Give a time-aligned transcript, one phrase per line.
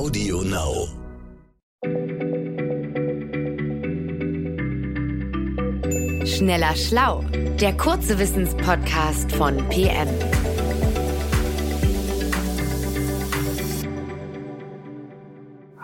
[0.00, 0.88] Audio Now.
[6.24, 7.22] Schneller Schlau,
[7.60, 10.08] der kurze Wissenspodcast von PM.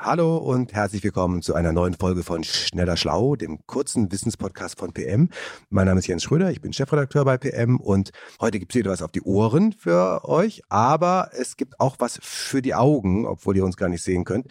[0.06, 4.92] Hallo und herzlich willkommen zu einer neuen Folge von Schneller Schlau, dem kurzen Wissenspodcast von
[4.92, 5.30] PM.
[5.68, 8.92] Mein Name ist Jens Schröder, ich bin Chefredakteur bei PM und heute gibt es wieder
[8.92, 13.56] was auf die Ohren für euch, aber es gibt auch was für die Augen, obwohl
[13.56, 14.46] ihr uns gar nicht sehen könnt.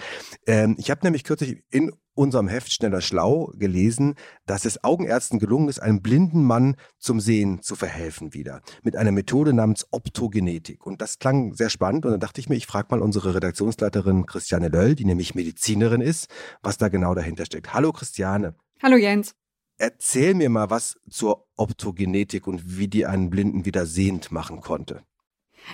[0.46, 4.16] Ähm, ich habe nämlich kürzlich in unserem Heft Schneller Schlau gelesen,
[4.46, 8.62] dass es Augenärzten gelungen ist, einem blinden Mann zum Sehen zu verhelfen wieder.
[8.84, 10.86] Mit einer Methode namens Optogenetik.
[10.86, 12.06] Und das klang sehr spannend.
[12.06, 16.02] Und dann dachte ich mir, ich frage mal unsere Redaktionsleiterin Christiane Löll, die nämlich Medizinerin
[16.02, 16.28] ist,
[16.64, 17.74] was da genau dahinter steckt.
[17.74, 18.56] Hallo Christiane.
[18.82, 19.36] Hallo Jens.
[19.78, 25.04] Erzähl mir mal was zur Optogenetik und wie die einen Blinden wieder sehend machen konnte.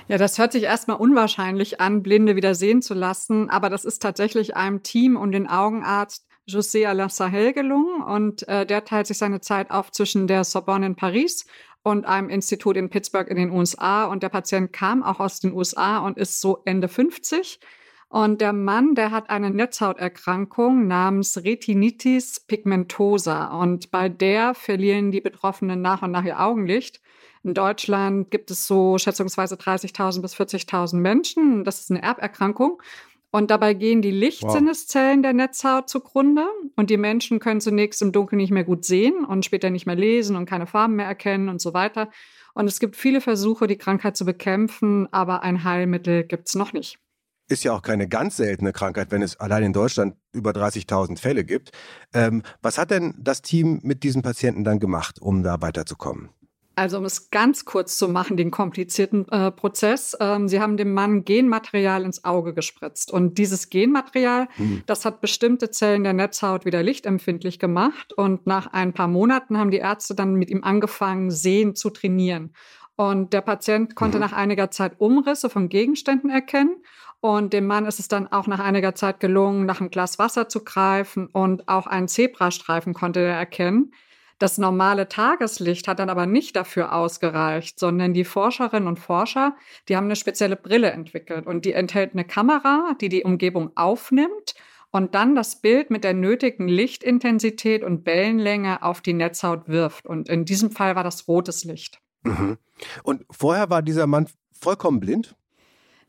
[0.08, 4.02] Ja, das hört sich erstmal unwahrscheinlich an, Blinde wieder sehen zu lassen, aber das ist
[4.02, 9.18] tatsächlich einem Team um den Augenarzt José Alain Sahel gelungen und äh, der teilt sich
[9.18, 11.46] seine Zeit auf zwischen der Sorbonne in Paris
[11.84, 15.54] und einem Institut in Pittsburgh in den USA und der Patient kam auch aus den
[15.54, 17.60] USA und ist so Ende 50
[18.12, 25.22] und der Mann, der hat eine Netzhauterkrankung namens Retinitis pigmentosa und bei der verlieren die
[25.22, 27.00] Betroffenen nach und nach ihr Augenlicht.
[27.44, 31.64] In Deutschland gibt es so schätzungsweise 30.000 bis 40.000 Menschen.
[31.64, 32.82] Das ist eine Erberkrankung.
[33.32, 35.24] Und dabei gehen die Lichtsinneszellen wow.
[35.24, 39.46] der Netzhaut zugrunde und die Menschen können zunächst im Dunkeln nicht mehr gut sehen und
[39.46, 42.10] später nicht mehr lesen und keine Farben mehr erkennen und so weiter.
[42.54, 46.74] Und es gibt viele Versuche, die Krankheit zu bekämpfen, aber ein Heilmittel gibt es noch
[46.74, 47.00] nicht.
[47.48, 51.44] Ist ja auch keine ganz seltene Krankheit, wenn es allein in Deutschland über 30.000 Fälle
[51.44, 51.72] gibt.
[52.14, 56.30] Ähm, was hat denn das Team mit diesen Patienten dann gemacht, um da weiterzukommen?
[56.82, 60.18] Also um es ganz kurz zu machen, den komplizierten äh, Prozess.
[60.20, 63.12] Ähm, sie haben dem Mann Genmaterial ins Auge gespritzt.
[63.12, 64.82] Und dieses Genmaterial, mhm.
[64.88, 68.14] das hat bestimmte Zellen der Netzhaut wieder lichtempfindlich gemacht.
[68.14, 72.52] Und nach ein paar Monaten haben die Ärzte dann mit ihm angefangen, Sehen zu trainieren.
[72.96, 74.22] Und der Patient konnte mhm.
[74.24, 76.78] nach einiger Zeit Umrisse von Gegenständen erkennen.
[77.20, 80.50] Und dem Mann ist es dann auch nach einiger Zeit gelungen, nach einem Glas Wasser
[80.50, 83.94] zu greifen und auch einen Zebrastreifen konnte er erkennen.
[84.42, 89.56] Das normale Tageslicht hat dann aber nicht dafür ausgereicht, sondern die Forscherinnen und Forscher,
[89.88, 94.56] die haben eine spezielle Brille entwickelt und die enthält eine Kamera, die die Umgebung aufnimmt
[94.90, 100.08] und dann das Bild mit der nötigen Lichtintensität und Wellenlänge auf die Netzhaut wirft.
[100.08, 102.00] Und in diesem Fall war das rotes Licht.
[102.24, 102.58] Mhm.
[103.04, 104.26] Und vorher war dieser Mann
[104.60, 105.36] vollkommen blind?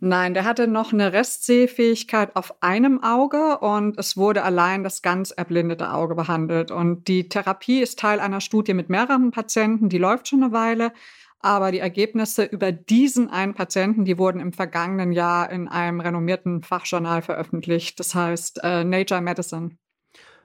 [0.04, 5.30] Nein, der hatte noch eine Restsehfähigkeit auf einem Auge und es wurde allein das ganz
[5.30, 6.72] erblindete Auge behandelt.
[6.72, 10.92] Und die Therapie ist Teil einer Studie mit mehreren Patienten, die läuft schon eine Weile.
[11.38, 16.64] Aber die Ergebnisse über diesen einen Patienten, die wurden im vergangenen Jahr in einem renommierten
[16.64, 18.00] Fachjournal veröffentlicht.
[18.00, 19.76] Das heißt äh, Nature Medicine.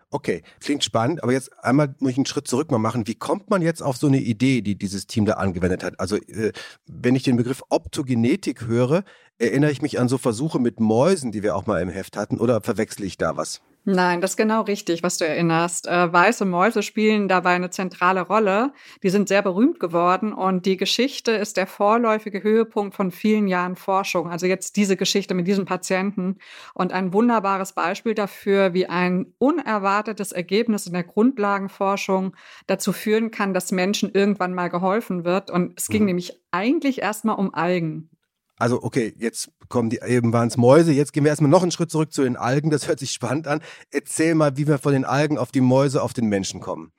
[0.10, 3.08] Okay, klingt spannend, aber jetzt einmal muss ich einen Schritt zurück mal machen.
[3.08, 6.00] Wie kommt man jetzt auf so eine Idee, die dieses Team da angewendet hat?
[6.00, 6.54] Also, äh,
[6.86, 9.04] wenn ich den Begriff Optogenetik höre,
[9.38, 12.40] erinnere ich mich an so Versuche mit Mäusen, die wir auch mal im Heft hatten,
[12.40, 13.62] oder verwechsel ich da was?
[13.90, 15.88] Nein, das ist genau richtig, was du erinnerst.
[15.88, 18.74] Äh, weiße Mäuse spielen dabei eine zentrale Rolle.
[19.02, 23.78] Die sind sehr berühmt geworden und die Geschichte ist der vorläufige Höhepunkt von vielen Jahren
[23.78, 24.30] Forschung.
[24.30, 26.36] Also jetzt diese Geschichte mit diesem Patienten
[26.74, 33.54] und ein wunderbares Beispiel dafür, wie ein unerwartetes Ergebnis in der Grundlagenforschung dazu führen kann,
[33.54, 35.50] dass Menschen irgendwann mal geholfen wird.
[35.50, 36.08] Und es ging mhm.
[36.08, 38.10] nämlich eigentlich erstmal um Algen.
[38.58, 40.92] Also, okay, jetzt kommen die, eben waren es Mäuse.
[40.92, 42.72] Jetzt gehen wir erstmal noch einen Schritt zurück zu den Algen.
[42.72, 43.62] Das hört sich spannend an.
[43.92, 46.92] Erzähl mal, wie wir von den Algen auf die Mäuse, auf den Menschen kommen.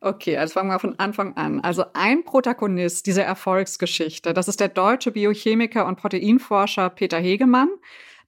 [0.00, 1.60] Okay, also fangen wir von Anfang an.
[1.60, 7.68] Also ein Protagonist dieser Erfolgsgeschichte, das ist der deutsche Biochemiker und Proteinforscher Peter Hegemann.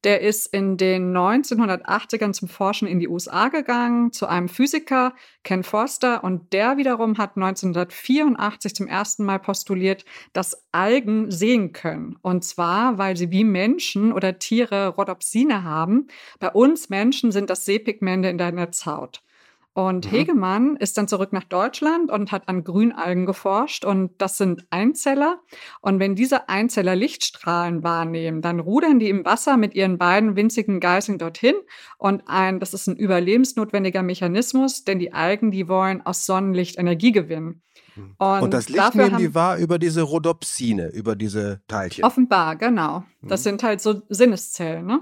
[0.04, 5.62] Der ist in den 1980ern zum Forschen in die USA gegangen, zu einem Physiker, Ken
[5.62, 12.16] Forster, und der wiederum hat 1984 zum ersten Mal postuliert, dass Algen sehen können.
[12.22, 16.06] Und zwar, weil sie wie Menschen oder Tiere Rhodopsine haben.
[16.38, 19.22] Bei uns Menschen sind das Sehpigmente in der Netzhaut.
[19.72, 20.10] Und mhm.
[20.10, 23.84] Hegemann ist dann zurück nach Deutschland und hat an Grünalgen geforscht.
[23.84, 25.40] Und das sind Einzeller.
[25.80, 30.80] Und wenn diese Einzeller Lichtstrahlen wahrnehmen, dann rudern die im Wasser mit ihren beiden winzigen
[30.80, 31.54] Geißeln dorthin.
[31.98, 37.12] Und ein, das ist ein überlebensnotwendiger Mechanismus, denn die Algen, die wollen aus Sonnenlicht Energie
[37.12, 37.62] gewinnen.
[37.94, 38.14] Mhm.
[38.18, 42.04] Und, und, das Licht nehmen die wahr über diese Rhodopsine, über diese Teilchen.
[42.04, 43.04] Offenbar, genau.
[43.22, 43.44] Das mhm.
[43.44, 44.86] sind halt so Sinneszellen.
[44.86, 45.00] Ne?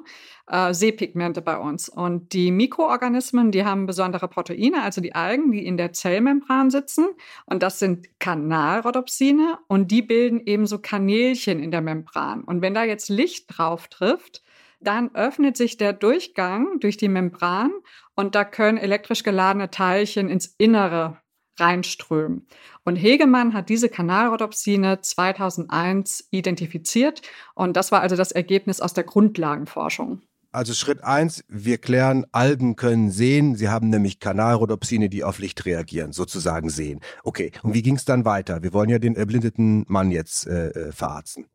[0.48, 1.88] Äh, Sehpigmente bei uns.
[1.88, 7.06] Und die Mikroorganismen, die haben besondere Proteine, also die Algen, die in der Zellmembran sitzen.
[7.46, 12.42] Und das sind Kanalrhodopsine und die bilden ebenso Kanälchen in der Membran.
[12.44, 14.42] Und wenn da jetzt Licht drauf trifft,
[14.80, 17.72] dann öffnet sich der Durchgang durch die Membran
[18.14, 21.18] und da können elektrisch geladene Teilchen ins Innere
[21.58, 22.46] reinströmen.
[22.84, 27.22] Und Hegemann hat diese Kanalrhodopsine 2001 identifiziert
[27.54, 30.22] und das war also das Ergebnis aus der Grundlagenforschung.
[30.50, 33.54] Also Schritt eins, wir klären, Algen können sehen.
[33.54, 37.00] Sie haben nämlich Kanalrhodopsine, die auf Licht reagieren, sozusagen sehen.
[37.22, 38.62] Okay, und wie ging es dann weiter?
[38.62, 41.46] Wir wollen ja den erblindeten Mann jetzt äh, äh verarzten.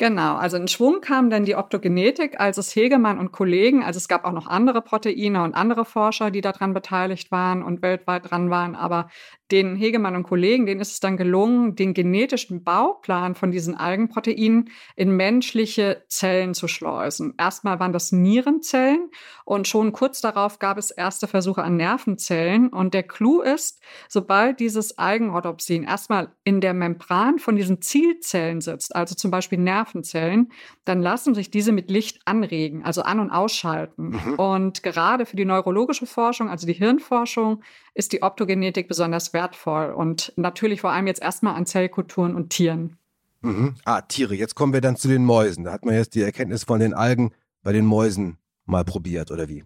[0.00, 4.08] Genau, also in Schwung kam dann die Optogenetik, als es Hegemann und Kollegen, also es
[4.08, 8.48] gab auch noch andere Proteine und andere Forscher, die daran beteiligt waren und weltweit dran
[8.48, 9.10] waren, aber
[9.50, 14.70] den Hegemann und Kollegen, denen ist es dann gelungen, den genetischen Bauplan von diesen Algenproteinen
[14.96, 17.34] in menschliche Zellen zu schleusen.
[17.36, 19.10] Erstmal waren das Nierenzellen
[19.44, 22.68] und schon kurz darauf gab es erste Versuche an Nervenzellen.
[22.68, 28.94] Und der Clou ist, sobald dieses Algenrhodopsin erstmal in der Membran von diesen Zielzellen sitzt,
[28.94, 29.58] also zum Beispiel
[29.90, 30.50] Nervenzellen,
[30.84, 34.10] dann lassen sich diese mit Licht anregen, also an- und ausschalten.
[34.10, 34.34] Mhm.
[34.34, 37.62] Und gerade für die neurologische Forschung, also die Hirnforschung,
[37.94, 42.96] ist die Optogenetik besonders wertvoll und natürlich vor allem jetzt erstmal an Zellkulturen und Tieren.
[43.42, 43.74] Mhm.
[43.84, 44.34] Ah, Tiere.
[44.34, 45.64] Jetzt kommen wir dann zu den Mäusen.
[45.64, 47.32] Da hat man jetzt die Erkenntnis von den Algen
[47.62, 49.64] bei den Mäusen mal probiert, oder wie?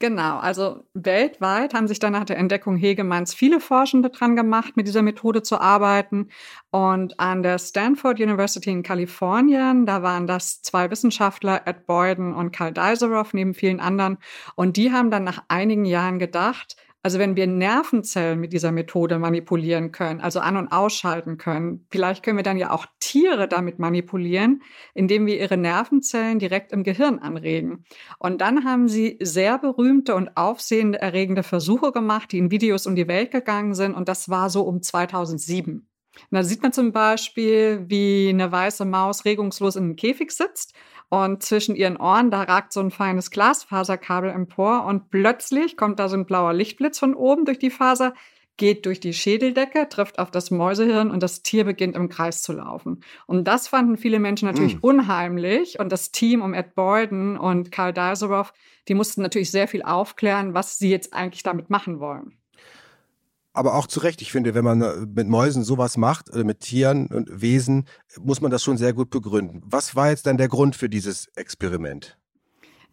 [0.00, 4.86] Genau, also weltweit haben sich dann nach der Entdeckung Hegemanns viele Forschende dran gemacht, mit
[4.86, 6.28] dieser Methode zu arbeiten.
[6.70, 12.50] Und an der Stanford University in Kalifornien, da waren das zwei Wissenschaftler, Ed Boyden und
[12.52, 14.18] Karl Deiserow, neben vielen anderen.
[14.56, 19.18] Und die haben dann nach einigen Jahren gedacht, also wenn wir Nervenzellen mit dieser Methode
[19.18, 23.78] manipulieren können, also an- und ausschalten können, vielleicht können wir dann ja auch Tiere damit
[23.78, 24.62] manipulieren,
[24.94, 27.84] indem wir ihre Nervenzellen direkt im Gehirn anregen.
[28.18, 32.96] Und dann haben sie sehr berühmte und aufsehende erregende Versuche gemacht, die in Videos um
[32.96, 33.92] die Welt gegangen sind.
[33.92, 35.86] Und das war so um 2007.
[36.30, 40.74] Da sieht man zum Beispiel, wie eine weiße Maus regungslos in einem Käfig sitzt
[41.08, 46.08] und zwischen ihren Ohren, da ragt so ein feines Glasfaserkabel empor und plötzlich kommt da
[46.08, 48.14] so ein blauer Lichtblitz von oben durch die Faser,
[48.56, 52.52] geht durch die Schädeldecke, trifft auf das Mäusehirn und das Tier beginnt im Kreis zu
[52.52, 53.02] laufen.
[53.26, 54.80] Und das fanden viele Menschen natürlich mm.
[54.82, 55.80] unheimlich.
[55.80, 58.52] Und das Team um Ed Boyden und Karl Deiserow,
[58.86, 62.38] die mussten natürlich sehr viel aufklären, was sie jetzt eigentlich damit machen wollen
[63.54, 64.20] aber auch zu Recht.
[64.20, 67.86] Ich finde, wenn man äh, mit Mäusen sowas macht, oder mit Tieren und Wesen,
[68.20, 69.62] muss man das schon sehr gut begründen.
[69.64, 72.18] Was war jetzt dann der Grund für dieses Experiment?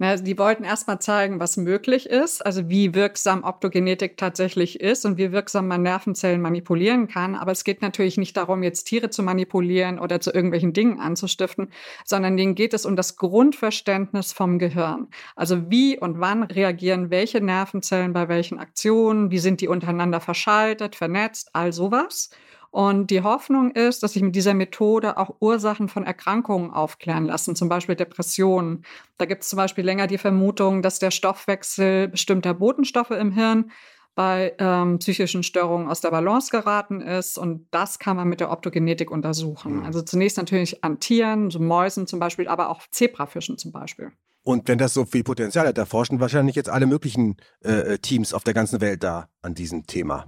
[0.01, 5.19] Na, die wollten erstmal zeigen, was möglich ist, also wie wirksam Optogenetik tatsächlich ist und
[5.19, 7.35] wie wirksam man Nervenzellen manipulieren kann.
[7.35, 11.69] Aber es geht natürlich nicht darum, jetzt Tiere zu manipulieren oder zu irgendwelchen Dingen anzustiften,
[12.03, 15.07] sondern denen geht es um das Grundverständnis vom Gehirn.
[15.35, 20.95] Also wie und wann reagieren welche Nervenzellen bei welchen Aktionen, wie sind die untereinander verschaltet,
[20.95, 22.31] vernetzt, all sowas.
[22.71, 27.53] Und die Hoffnung ist, dass sich mit dieser Methode auch Ursachen von Erkrankungen aufklären lassen,
[27.55, 28.85] zum Beispiel Depressionen.
[29.17, 33.71] Da gibt es zum Beispiel länger die Vermutung, dass der Stoffwechsel bestimmter Botenstoffe im Hirn
[34.15, 37.37] bei ähm, psychischen Störungen aus der Balance geraten ist.
[37.37, 39.79] Und das kann man mit der Optogenetik untersuchen.
[39.79, 39.85] Mhm.
[39.85, 44.11] Also zunächst natürlich an Tieren, so Mäusen zum Beispiel, aber auch Zebrafischen zum Beispiel.
[44.43, 47.97] Und wenn das so viel Potenzial hat, da forschen wahrscheinlich jetzt alle möglichen äh, äh
[47.99, 50.25] Teams auf der ganzen Welt da an diesem Thema.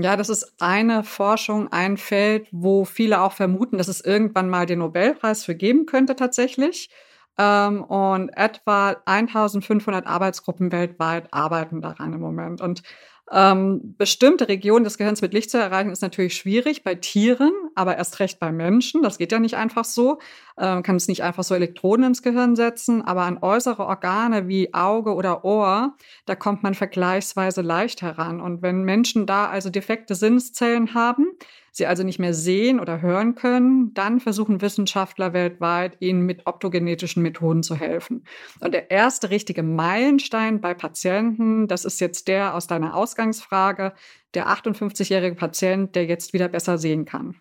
[0.00, 4.64] Ja, das ist eine Forschung, ein Feld, wo viele auch vermuten, dass es irgendwann mal
[4.66, 6.88] den Nobelpreis für geben könnte tatsächlich.
[7.38, 12.60] Ähm, und etwa 1500 Arbeitsgruppen weltweit arbeiten daran im Moment.
[12.60, 12.82] Und
[13.30, 17.96] ähm, bestimmte Regionen des Gehirns mit Licht zu erreichen, ist natürlich schwierig bei Tieren, aber
[17.96, 19.02] erst recht bei Menschen.
[19.02, 20.18] Das geht ja nicht einfach so.
[20.58, 24.72] Ähm, kann es nicht einfach so Elektroden ins Gehirn setzen, aber an äußere Organe wie
[24.72, 25.94] Auge oder Ohr,
[26.26, 28.40] da kommt man vergleichsweise leicht heran.
[28.40, 31.26] Und wenn Menschen da also defekte Sinneszellen haben,
[31.78, 37.22] sie also nicht mehr sehen oder hören können, dann versuchen Wissenschaftler weltweit, ihnen mit optogenetischen
[37.22, 38.24] Methoden zu helfen.
[38.60, 43.94] Und der erste richtige Meilenstein bei Patienten, das ist jetzt der aus deiner Ausgangsfrage,
[44.34, 47.36] der 58-jährige Patient, der jetzt wieder besser sehen kann.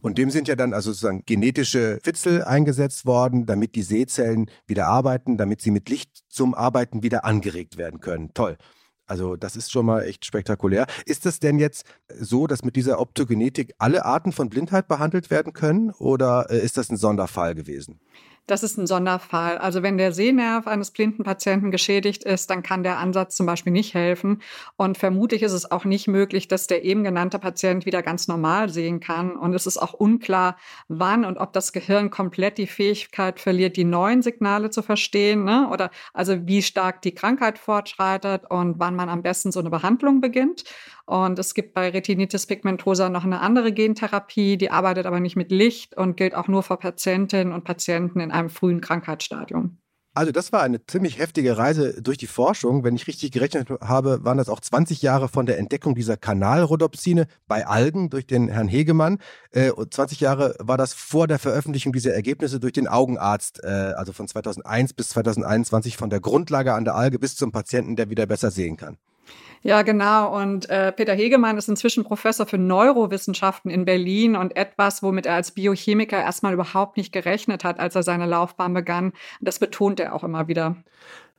[0.00, 4.86] Und dem sind ja dann also sozusagen genetische Fitzel eingesetzt worden, damit die Sehzellen wieder
[4.86, 8.34] arbeiten, damit sie mit Licht zum Arbeiten wieder angeregt werden können.
[8.34, 8.58] Toll.
[9.06, 10.86] Also das ist schon mal echt spektakulär.
[11.04, 11.84] Ist es denn jetzt
[12.18, 16.76] so, dass mit dieser Optogenetik alle Arten von Blindheit behandelt werden können oder äh, ist
[16.78, 18.00] das ein Sonderfall gewesen?
[18.46, 19.56] Das ist ein Sonderfall.
[19.56, 23.72] Also wenn der Sehnerv eines blinden Patienten geschädigt ist, dann kann der Ansatz zum Beispiel
[23.72, 24.42] nicht helfen.
[24.76, 28.68] Und vermutlich ist es auch nicht möglich, dass der eben genannte Patient wieder ganz normal
[28.68, 29.34] sehen kann.
[29.34, 30.58] Und es ist auch unklar,
[30.88, 35.44] wann und ob das Gehirn komplett die Fähigkeit verliert, die neuen Signale zu verstehen.
[35.44, 35.70] Ne?
[35.72, 40.20] Oder also wie stark die Krankheit fortschreitet und wann man am besten so eine Behandlung
[40.20, 40.64] beginnt.
[41.06, 45.52] Und es gibt bei Retinitis pigmentosa noch eine andere Gentherapie, die arbeitet aber nicht mit
[45.52, 49.78] Licht und gilt auch nur für Patientinnen und Patienten in einem frühen Krankheitsstadium.
[50.16, 52.84] Also das war eine ziemlich heftige Reise durch die Forschung.
[52.84, 57.26] Wenn ich richtig gerechnet habe, waren das auch 20 Jahre von der Entdeckung dieser Kanalrhodopsine
[57.48, 59.18] bei Algen durch den Herrn Hegemann.
[59.50, 63.66] Äh, und 20 Jahre war das vor der Veröffentlichung dieser Ergebnisse durch den Augenarzt, äh,
[63.66, 68.08] also von 2001 bis 2021 von der Grundlage an der Alge bis zum Patienten, der
[68.08, 68.98] wieder besser sehen kann.
[69.62, 70.38] Ja, genau.
[70.38, 75.34] Und äh, Peter Hegemann ist inzwischen Professor für Neurowissenschaften in Berlin und etwas, womit er
[75.34, 79.14] als Biochemiker erstmal überhaupt nicht gerechnet hat, als er seine Laufbahn begann.
[79.40, 80.76] Das betont er auch immer wieder.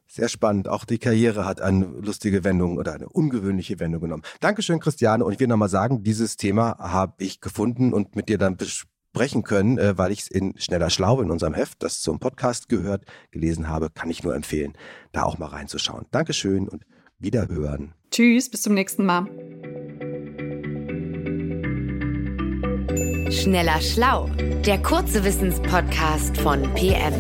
[0.08, 0.68] Sehr spannend.
[0.68, 4.24] Auch die Karriere hat eine lustige Wendung oder eine ungewöhnliche Wendung genommen.
[4.40, 5.24] Dankeschön, Christiane.
[5.24, 9.44] Und ich will nochmal sagen, dieses Thema habe ich gefunden und mit dir dann besprechen
[9.44, 13.06] können, äh, weil ich es in Schneller Schlau in unserem Heft, das zum Podcast gehört,
[13.30, 13.90] gelesen habe.
[13.92, 14.74] Kann ich nur empfehlen,
[15.12, 16.06] da auch mal reinzuschauen.
[16.12, 16.86] Dankeschön und
[17.20, 17.94] Wiederhören.
[18.12, 19.26] Tschüss, bis zum nächsten Mal.
[23.32, 24.28] Schneller Schlau,
[24.66, 27.14] der kurze Wissenspodcast von PM.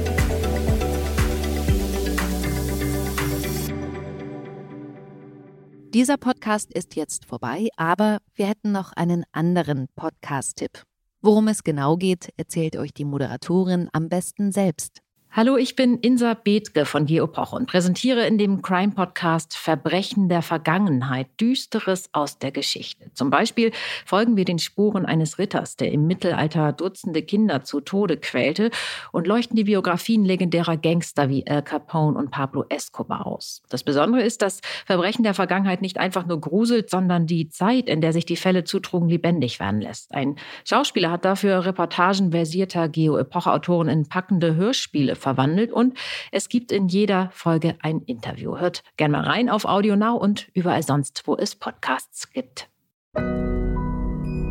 [5.94, 10.84] Dieser Podcast ist jetzt vorbei, aber wir hätten noch einen anderen Podcast-Tipp.
[11.22, 15.05] Worum es genau geht, erzählt euch die Moderatorin am besten selbst.
[15.38, 21.27] Hallo, ich bin Insa Bethke von Geopoch und präsentiere in dem Crime-Podcast Verbrechen der Vergangenheit,
[21.42, 23.12] Düsteres aus der Geschichte.
[23.13, 23.74] Zum Beispiel
[24.06, 28.72] folgen wir den Spuren eines Ritters, der im Mittelalter Dutzende Kinder zu Tode quälte
[29.12, 33.62] und leuchten die Biografien legendärer Gangster wie Al Capone und Pablo Escobar aus.
[33.68, 38.00] Das Besondere ist, dass Verbrechen der Vergangenheit nicht einfach nur gruselt, sondern die Zeit, in
[38.00, 40.15] der sich die Fälle zutrugen, lebendig werden lässt.
[40.15, 45.98] Ein Schauspieler hat dafür Reportagen versierter Geo-Epoche-Autoren in packende Hörspiele verwandelt und
[46.32, 48.60] es gibt in jeder Folge ein Interview.
[48.60, 52.70] Hört gerne mal rein auf Audio Now und überall sonst, wo es Podcasts gibt.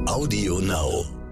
[0.06, 1.23] Audio Now.